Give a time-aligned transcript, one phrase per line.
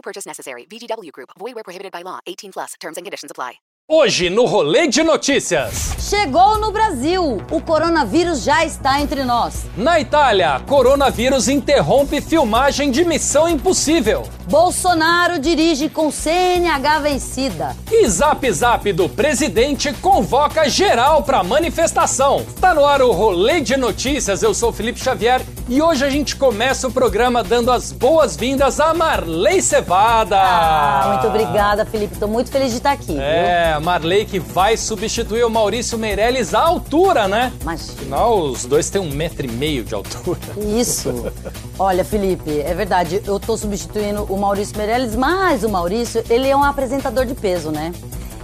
[0.00, 0.64] No purchase necessary.
[0.64, 1.30] VGW Group.
[1.38, 2.20] Void where prohibited by law.
[2.26, 2.72] 18 plus.
[2.80, 3.60] Terms and conditions apply.
[3.92, 5.96] Hoje no Rolê de Notícias.
[5.98, 7.42] Chegou no Brasil.
[7.50, 9.66] O coronavírus já está entre nós.
[9.76, 14.22] Na Itália, coronavírus interrompe filmagem de Missão Impossível.
[14.48, 17.76] Bolsonaro dirige com CNH vencida.
[17.90, 22.46] E Zap Zap do presidente convoca geral para manifestação.
[22.60, 24.40] Tá no ar o Rolê de Notícias.
[24.42, 28.92] Eu sou Felipe Xavier e hoje a gente começa o programa dando as boas-vindas a
[28.92, 30.36] Marley Cevada.
[30.36, 32.18] Ah, muito obrigada, Felipe.
[32.18, 33.16] Tô muito feliz de estar aqui.
[33.16, 37.52] É, a Marley que vai substituir o Maurício Meirelles à altura, né?
[37.62, 40.40] Mas Afinal, os dois têm um metro e meio de altura.
[40.76, 41.32] Isso.
[41.78, 43.22] Olha, Felipe, é verdade.
[43.24, 47.70] Eu tô substituindo o Maurício Meirelles, mas o Maurício, ele é um apresentador de peso,
[47.70, 47.92] né?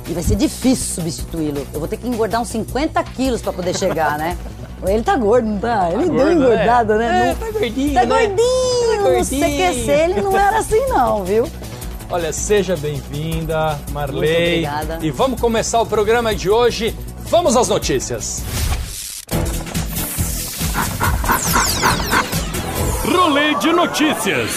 [0.08, 1.66] E vai ser difícil substituí-lo.
[1.74, 4.38] Eu vou ter que engordar uns 50 quilos pra poder chegar, né?
[4.84, 5.88] Ele tá gordo, não tá?
[5.90, 7.08] Ele deu gordo, engordada, né?
[7.08, 7.30] né?
[7.30, 8.06] É, tá gordinho, Tá né?
[8.06, 9.04] gordinho.
[9.04, 11.48] Tá No CQC ele não era assim, não, viu?
[12.10, 14.20] Olha, seja bem-vinda, Marley.
[14.30, 14.98] Muito obrigada.
[15.02, 16.94] E vamos começar o programa de hoje.
[17.28, 18.42] Vamos às notícias.
[23.04, 24.50] Rolê de notícias.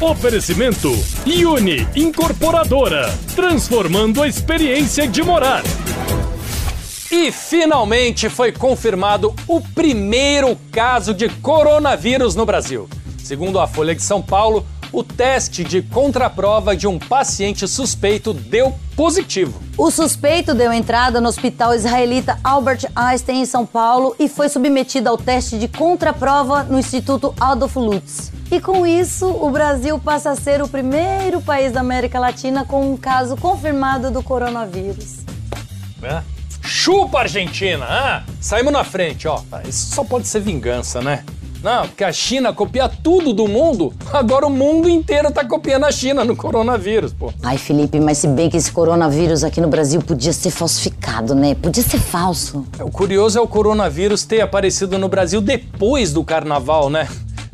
[0.00, 0.90] Oferecimento
[1.26, 5.62] Uni Incorporadora, transformando a experiência de morar.
[7.10, 12.88] E finalmente foi confirmado o primeiro caso de coronavírus no Brasil.
[13.18, 18.72] Segundo a Folha de São Paulo, o teste de contraprova de um paciente suspeito deu
[18.94, 19.60] positivo.
[19.76, 25.08] O suspeito deu entrada no hospital israelita Albert Einstein em São Paulo e foi submetido
[25.08, 28.30] ao teste de contraprova no Instituto Adolf Lutz.
[28.52, 32.92] E com isso, o Brasil passa a ser o primeiro país da América Latina com
[32.92, 35.24] um caso confirmado do coronavírus.
[36.02, 36.39] É.
[36.62, 37.84] Chupa Argentina!
[37.88, 39.40] Ah, saímos na frente, ó.
[39.68, 41.24] Isso só pode ser vingança, né?
[41.62, 43.92] Não, porque a China copia tudo do mundo.
[44.12, 47.32] Agora o mundo inteiro tá copiando a China no coronavírus, pô.
[47.42, 51.54] Ai, Felipe, mas se bem que esse coronavírus aqui no Brasil podia ser falsificado, né?
[51.54, 52.66] Podia ser falso.
[52.80, 57.06] O curioso é o coronavírus ter aparecido no Brasil depois do carnaval, né?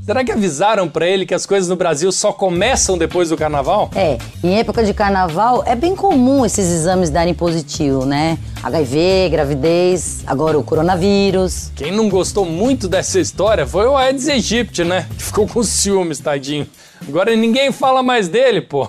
[0.06, 3.90] Será que avisaram pra ele que as coisas no Brasil só começam depois do carnaval?
[3.92, 8.38] É, em época de carnaval é bem comum esses exames darem positivo, né?
[8.62, 11.72] HIV, gravidez, agora o coronavírus.
[11.74, 15.08] Quem não gostou muito dessa história foi o Aedes aegypti, né?
[15.18, 16.68] Que ficou com ciúmes, tadinho.
[17.08, 18.88] Agora ninguém fala mais dele, pô.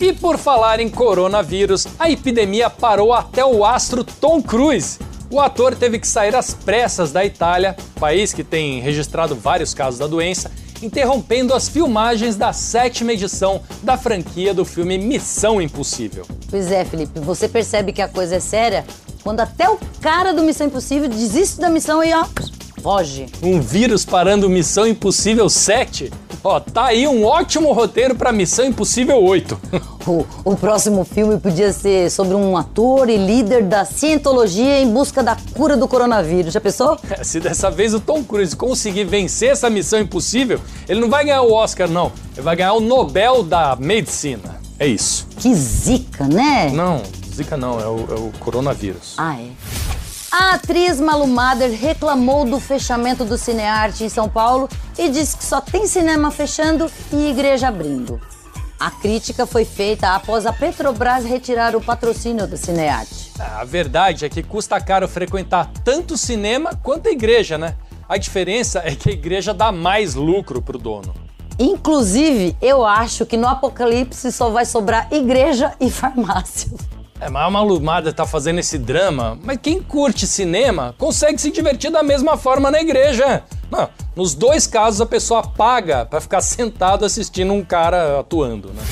[0.00, 4.98] E por falar em coronavírus, a epidemia parou até o astro Tom Cruise.
[5.32, 9.98] O ator teve que sair às pressas da Itália, país que tem registrado vários casos
[9.98, 10.50] da doença,
[10.82, 16.26] interrompendo as filmagens da sétima edição da franquia do filme Missão Impossível.
[16.50, 18.84] Pois é, Felipe, você percebe que a coisa é séria
[19.22, 22.26] quando até o cara do Missão Impossível desiste da missão e ó,
[22.82, 23.24] foge.
[23.42, 26.12] Um vírus parando Missão Impossível 7?
[26.44, 29.60] Ó, tá aí um ótimo roteiro pra Missão Impossível 8.
[30.04, 35.22] O, o próximo filme podia ser sobre um ator e líder da cientologia em busca
[35.22, 36.52] da cura do coronavírus.
[36.52, 36.98] Já pensou?
[37.22, 41.42] Se dessa vez o Tom Cruise conseguir vencer essa Missão Impossível, ele não vai ganhar
[41.42, 42.10] o Oscar, não.
[42.32, 44.60] Ele vai ganhar o Nobel da Medicina.
[44.76, 45.24] É isso.
[45.36, 46.72] Que zica, né?
[46.74, 47.00] Não,
[47.32, 49.14] Zika não, é o, é o coronavírus.
[49.16, 49.46] Ah, é.
[50.32, 54.66] A atriz Malu Mader reclamou do fechamento do Cinearte em São Paulo
[54.96, 58.18] e disse que só tem cinema fechando e igreja abrindo.
[58.80, 63.30] A crítica foi feita após a Petrobras retirar o patrocínio do Cinearte.
[63.38, 67.74] A verdade é que custa caro frequentar tanto o cinema quanto a igreja, né?
[68.08, 71.14] A diferença é que a igreja dá mais lucro pro dono.
[71.58, 76.70] Inclusive, eu acho que no apocalipse só vai sobrar igreja e farmácia.
[77.22, 81.88] É, mas a Malumada tá fazendo esse drama, mas quem curte cinema consegue se divertir
[81.88, 83.44] da mesma forma na igreja.
[83.70, 88.82] Não, nos dois casos a pessoa paga pra ficar sentado assistindo um cara atuando, né?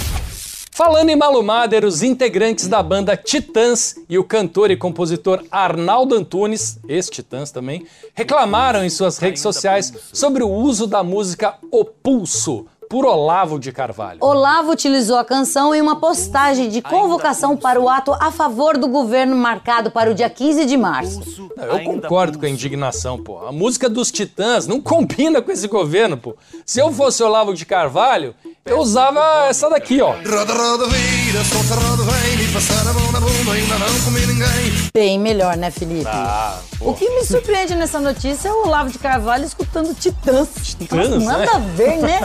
[0.70, 6.78] Falando em Malumader, os integrantes da banda Titãs e o cantor e compositor Arnaldo Antunes,
[6.88, 7.84] ex-Titãs também,
[8.14, 13.70] reclamaram em suas redes sociais sobre o uso da música O Pulso, por Olavo de
[13.70, 14.18] Carvalho.
[14.20, 18.88] Olavo utilizou a canção em uma postagem de convocação para o ato a favor do
[18.88, 21.48] governo marcado para o dia 15 de março.
[21.56, 23.46] Eu concordo com a indignação, pô.
[23.46, 26.36] A música dos Titãs não combina com esse governo, pô.
[26.66, 28.34] Se eu fosse Olavo de Carvalho,
[28.64, 30.14] eu usava essa daqui, ó.
[34.94, 36.06] Bem melhor, né, Felipe?
[36.06, 36.90] Ah, pô.
[36.90, 40.48] O que me surpreende nessa notícia é o Olavo de Carvalho escutando Titãs.
[40.78, 41.50] Titãs, Nossa, nada né?
[41.54, 42.20] a ver, né?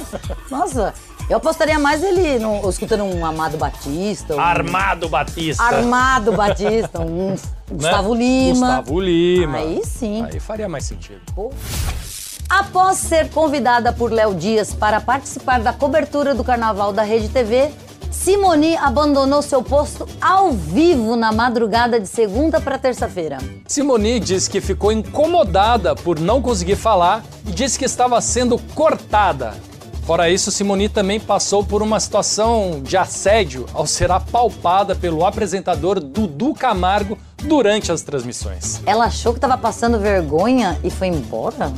[0.51, 0.93] Nossa,
[1.29, 5.63] eu apostaria mais ele no- escutando um Amado Batista, um Armado Batista.
[5.63, 7.35] Armado Batista, um né?
[7.71, 8.77] Gustavo Lima.
[8.77, 9.57] Gustavo Lima.
[9.59, 10.23] Aí sim.
[10.23, 11.21] Aí faria mais sentido.
[12.49, 17.71] Após ser convidada por Léo Dias para participar da cobertura do carnaval da Rede TV,
[18.11, 23.39] Simone abandonou seu posto ao vivo na madrugada de segunda para terça-feira.
[23.67, 29.53] Simoni disse que ficou incomodada por não conseguir falar e disse que estava sendo cortada.
[30.05, 35.99] Fora isso, Simoni também passou por uma situação de assédio ao ser apalpada pelo apresentador
[35.99, 38.81] Dudu Camargo durante as transmissões.
[38.85, 41.73] Ela achou que estava passando vergonha e foi embora?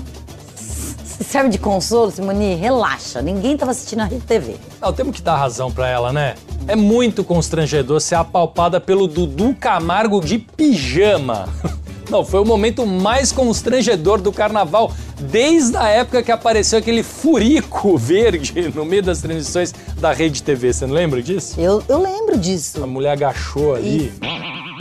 [1.18, 2.54] Se serve de consolo, Simone?
[2.54, 4.56] Relaxa, ninguém estava assistindo a Rede TV.
[4.80, 6.36] Não, temos que dar razão pra ela, né?
[6.68, 11.50] É muito constrangedor ser apalpada pelo Dudu Camargo de pijama.
[12.08, 17.98] Não, foi o momento mais constrangedor do carnaval desde a época que apareceu aquele furico
[17.98, 20.72] verde no meio das transmissões da Rede TV.
[20.72, 21.60] Você não lembra disso?
[21.60, 22.81] Eu, eu lembro disso.
[22.81, 24.14] A mulher agachou ali.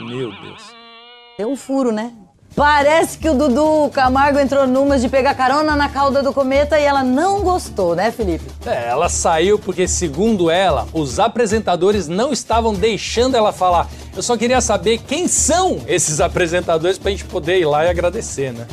[0.06, 0.62] Meu Deus.
[1.37, 2.12] Deu um furo, né?
[2.56, 6.85] Parece que o Dudu Camargo entrou numas de pegar carona na cauda do cometa e
[6.85, 8.47] ela não gostou, né, Felipe?
[8.64, 13.91] É, ela saiu porque, segundo ela, os apresentadores não estavam deixando ela falar.
[14.17, 18.55] Eu só queria saber quem são esses apresentadores pra gente poder ir lá e agradecer,
[18.55, 18.67] né?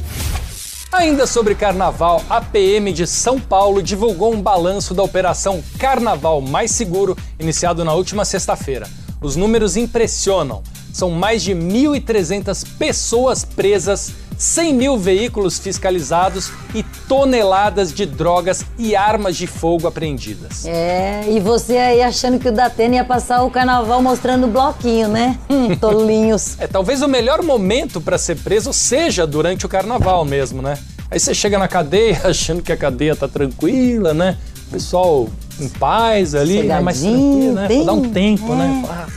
[0.89, 6.71] Ainda sobre carnaval, a PM de São Paulo divulgou um balanço da operação Carnaval Mais
[6.71, 8.87] Seguro, iniciado na última sexta-feira.
[9.21, 10.63] Os números impressionam.
[10.93, 18.95] São mais de 1.300 pessoas presas, 100 mil veículos fiscalizados e toneladas de drogas e
[18.95, 20.67] armas de fogo apreendidas.
[20.67, 25.39] É, e você aí achando que o Datena ia passar o carnaval mostrando bloquinho, né?
[25.49, 26.59] Hum, tolinhos.
[26.59, 30.77] É, talvez o melhor momento para ser preso seja durante o carnaval mesmo, né?
[31.09, 34.37] Aí você chega na cadeia achando que a cadeia tá tranquila, né?
[34.67, 35.27] O pessoal
[35.59, 36.79] em paz ali, né?
[36.79, 37.67] mais tranquilo, né?
[37.67, 38.83] bem- dar um tempo, é, né?
[38.89, 39.07] Ah,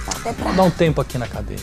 [0.43, 1.59] Vou dar um tempo aqui na cadeia.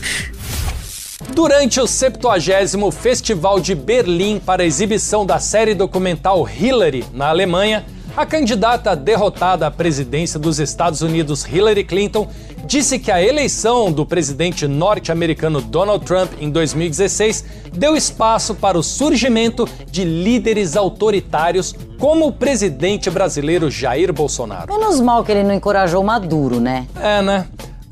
[1.34, 7.84] Durante o 70 Festival de Berlim para a exibição da série documental Hillary na Alemanha,
[8.16, 12.28] a candidata derrotada à presidência dos Estados Unidos, Hillary Clinton,
[12.64, 18.82] disse que a eleição do presidente norte-americano Donald Trump em 2016 deu espaço para o
[18.82, 24.72] surgimento de líderes autoritários como o presidente brasileiro Jair Bolsonaro.
[24.72, 26.86] Menos mal que ele não encorajou Maduro, né?
[27.00, 27.46] É, né?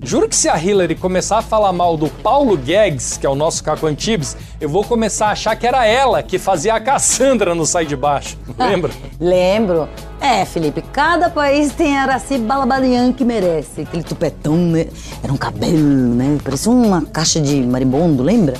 [0.04, 3.36] Juro que se a Hillary começar a falar mal do Paulo Guedes, que é o
[3.36, 7.54] nosso Caco Antibes, eu vou começar a achar que era ela que fazia a Cassandra
[7.54, 8.36] no Sai de Baixo.
[8.58, 8.90] Lembra?
[9.20, 9.88] Lembro.
[10.20, 13.82] É, Felipe, cada país tem a Araci Balabadian que merece.
[13.82, 14.88] Aquele tupetão, né?
[15.22, 16.36] Era um cabelo, né?
[16.42, 18.56] Parecia uma caixa de marimbondo, lembra?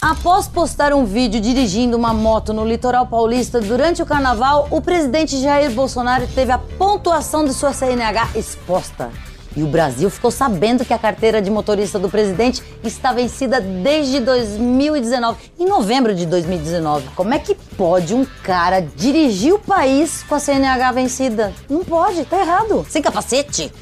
[0.00, 5.40] Após postar um vídeo dirigindo uma moto no litoral paulista durante o carnaval, o presidente
[5.40, 9.10] Jair Bolsonaro teve a pontuação de sua CNH exposta.
[9.56, 14.20] E o Brasil ficou sabendo que a carteira de motorista do presidente está vencida desde
[14.20, 17.08] 2019, em novembro de 2019.
[17.16, 21.54] Como é que pode um cara dirigir o país com a CNH vencida?
[21.70, 22.86] Não pode, tá errado.
[22.90, 23.72] Sem capacete.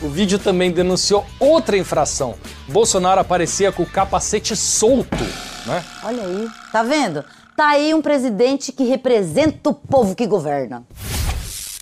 [0.00, 2.34] O vídeo também denunciou outra infração.
[2.66, 5.24] Bolsonaro aparecia com o capacete solto,
[5.66, 5.84] né?
[6.02, 7.22] Olha aí, tá vendo?
[7.54, 10.82] Tá aí um presidente que representa o povo que governa.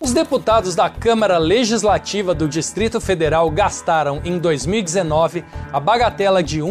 [0.01, 6.71] Os deputados da Câmara Legislativa do Distrito Federal gastaram em 2019 a bagatela de R$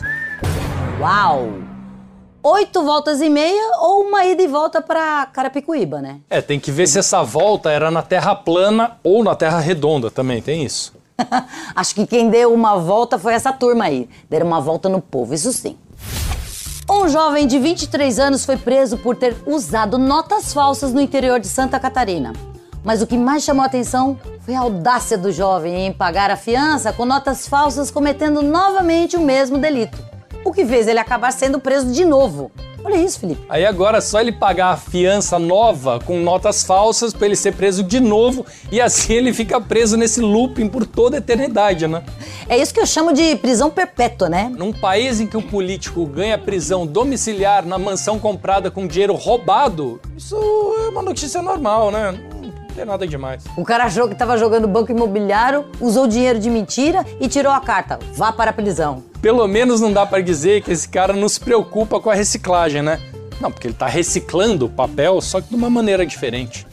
[1.00, 1.48] Uau!
[2.42, 6.20] Oito voltas e meia ou uma ida e volta pra Carapicuíba, né?
[6.30, 10.12] É, tem que ver se essa volta era na Terra plana ou na Terra redonda
[10.12, 10.94] também, tem isso.
[11.74, 14.08] Acho que quem deu uma volta foi essa turma aí.
[14.28, 15.76] Deram uma volta no povo, isso sim.
[16.88, 21.48] Um jovem de 23 anos foi preso por ter usado notas falsas no interior de
[21.48, 22.32] Santa Catarina.
[22.84, 26.36] Mas o que mais chamou a atenção foi a audácia do jovem em pagar a
[26.36, 29.98] fiança com notas falsas, cometendo novamente o mesmo delito.
[30.44, 32.52] O que fez ele acabar sendo preso de novo.
[32.86, 33.42] Olha isso, Felipe.
[33.48, 37.52] Aí agora é só ele pagar a fiança nova com notas falsas para ele ser
[37.52, 42.04] preso de novo e assim ele fica preso nesse looping por toda a eternidade, né?
[42.48, 44.52] É isso que eu chamo de prisão perpétua, né?
[44.56, 50.00] Num país em que um político ganha prisão domiciliar na mansão comprada com dinheiro roubado,
[50.16, 50.36] isso
[50.86, 52.16] é uma notícia normal, né?
[52.76, 53.42] Não tem nada demais.
[53.56, 57.58] O cara achou que estava jogando banco imobiliário, usou dinheiro de mentira e tirou a
[57.58, 57.98] carta.
[58.14, 59.02] Vá para a prisão.
[59.22, 62.82] Pelo menos não dá para dizer que esse cara não se preocupa com a reciclagem,
[62.82, 63.00] né?
[63.40, 66.66] Não, porque ele tá reciclando o papel, só que de uma maneira diferente.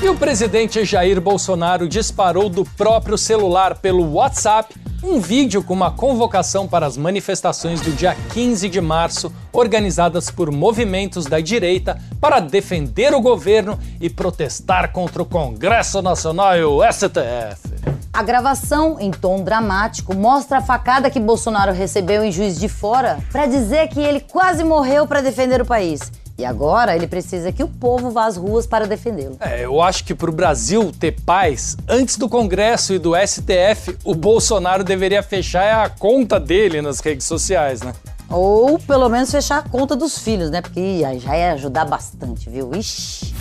[0.00, 5.90] E o presidente Jair Bolsonaro disparou do próprio celular pelo WhatsApp um vídeo com uma
[5.90, 12.40] convocação para as manifestações do dia 15 de março, organizadas por movimentos da direita para
[12.40, 17.70] defender o governo e protestar contra o Congresso Nacional e o STF.
[18.12, 23.18] A gravação, em tom dramático, mostra a facada que Bolsonaro recebeu em Juiz de Fora
[23.32, 26.00] para dizer que ele quase morreu para defender o país.
[26.40, 29.36] E agora ele precisa que o povo vá às ruas para defendê-lo.
[29.40, 33.94] É, eu acho que para o Brasil ter paz, antes do Congresso e do STF,
[34.02, 37.92] o Bolsonaro deveria fechar a conta dele nas redes sociais, né?
[38.30, 40.62] Ou pelo menos fechar a conta dos filhos, né?
[40.62, 42.70] Porque aí já ia ajudar bastante, viu?
[42.74, 43.34] Ixi.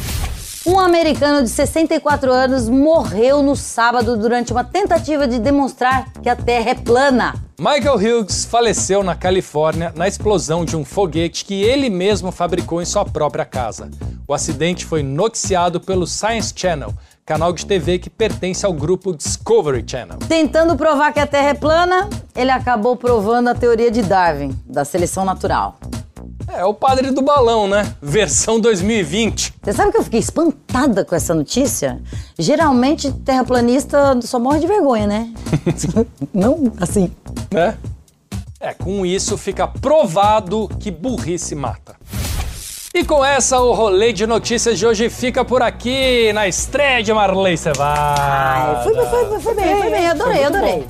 [0.70, 6.36] Um americano de 64 anos morreu no sábado durante uma tentativa de demonstrar que a
[6.36, 7.34] Terra é plana.
[7.58, 12.86] Michael Hughes faleceu na Califórnia na explosão de um foguete que ele mesmo fabricou em
[12.86, 13.90] sua própria casa.
[14.28, 16.94] O acidente foi noticiado pelo Science Channel,
[17.26, 20.20] canal de TV que pertence ao grupo Discovery Channel.
[20.28, 24.86] Tentando provar que a Terra é plana, ele acabou provando a teoria de Darwin, da
[24.86, 25.80] seleção natural.
[26.52, 27.94] É o padre do balão, né?
[28.02, 29.54] Versão 2020.
[29.62, 32.02] Você sabe que eu fiquei espantada com essa notícia?
[32.38, 35.34] Geralmente, terraplanista só morre de vergonha, né?
[36.34, 37.12] Não assim.
[37.52, 37.78] Né?
[38.60, 41.96] É, com isso fica provado que burrice mata.
[42.92, 47.14] E com essa, o rolê de notícias de hoje fica por aqui na estreia de
[47.14, 48.20] Marley Cevada.
[48.20, 50.88] Ai, foi, foi, foi bem, foi bem, adorei, adorei.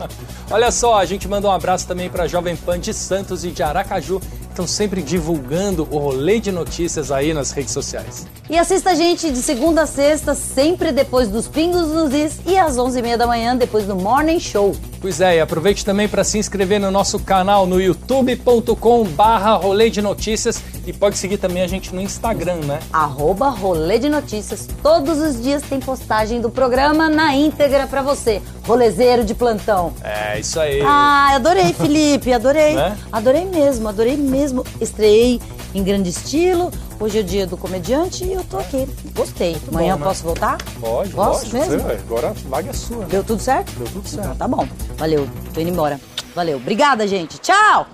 [0.50, 3.62] Olha só, a gente manda um abraço também para Jovem Pan de Santos e de
[3.62, 4.18] Aracaju,
[4.52, 8.26] estão sempre divulgando o rolê de notícias aí nas redes sociais.
[8.48, 12.56] E assista a gente de segunda a sexta, sempre depois dos Pingos nos Is e
[12.56, 14.76] às 11h30 da manhã, depois do Morning Show.
[15.00, 19.90] Pois é, e aproveite também para se inscrever no nosso canal no youtube.com barra rolê
[19.90, 22.80] de notícias e pode seguir também a gente no Instagram, né?
[22.92, 24.68] Arroba Rolê de Notícias.
[24.82, 28.42] Todos os dias tem postagem do programa na íntegra pra você.
[28.64, 29.92] Rolezeiro de plantão.
[30.02, 30.80] É, isso aí.
[30.84, 32.74] Ah, adorei, Felipe, adorei.
[32.74, 32.96] Né?
[33.10, 34.64] Adorei mesmo, adorei mesmo.
[34.80, 35.40] Estreiei
[35.74, 36.70] em grande estilo.
[37.00, 38.88] Hoje é o dia do comediante e eu tô aqui.
[39.16, 39.56] Gostei.
[39.68, 40.06] Amanhã bom, né?
[40.06, 40.58] posso voltar?
[40.80, 41.54] Pode, Posso pode.
[41.70, 41.88] mesmo?
[41.88, 42.98] Você, agora a vaga é sua.
[42.98, 43.06] né?
[43.10, 43.72] Deu tudo certo?
[43.72, 44.24] Deu tudo certo.
[44.26, 44.66] Então tá bom.
[44.96, 45.28] Valeu.
[45.52, 46.00] Tô indo embora.
[46.34, 46.58] Valeu.
[46.58, 47.38] Obrigada, gente.
[47.38, 47.86] Tchau!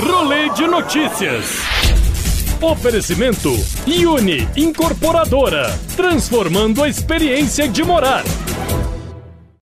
[0.00, 1.77] Rolê de notícias.
[2.60, 3.54] Oferecimento
[4.04, 8.24] Uni Incorporadora, transformando a experiência de morar.